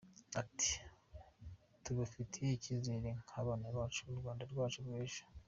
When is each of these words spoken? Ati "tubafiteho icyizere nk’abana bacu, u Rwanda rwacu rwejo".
Ati 0.41 0.71
"tubafiteho 1.83 2.51
icyizere 2.57 3.09
nk’abana 3.23 3.65
bacu, 3.75 3.99
u 4.11 4.19
Rwanda 4.19 4.43
rwacu 4.51 4.79
rwejo". 4.85 5.21